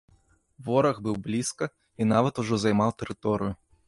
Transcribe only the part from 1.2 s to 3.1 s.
блізка і нават ужо займаў